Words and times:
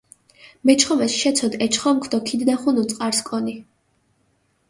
მეჩხომეს 0.65 1.17
შეცოდჷ 1.23 1.57
ე 1.65 1.67
ჩხომქ 1.73 2.03
დო 2.11 2.19
ქიდნახუნუ 2.27 2.83
წყარს 2.89 3.19
კონი. 3.27 3.55